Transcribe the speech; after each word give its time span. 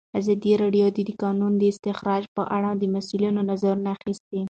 ازادي 0.19 0.51
راډیو 0.61 0.85
د 0.93 0.99
د 1.09 1.11
کانونو 1.21 1.61
استخراج 1.73 2.23
په 2.35 2.43
اړه 2.55 2.69
د 2.75 2.83
مسؤلینو 2.95 3.39
نظرونه 3.49 3.89
اخیستي. 3.95 4.39